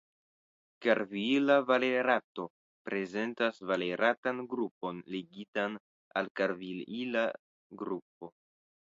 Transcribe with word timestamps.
Karviila 0.83 1.55
valerato 1.71 2.45
prezentas 2.89 3.59
valeratan 3.71 4.39
grupon 4.53 5.01
ligitan 5.17 5.75
al 6.23 6.31
karviila 6.41 7.23
grupo. 7.83 8.31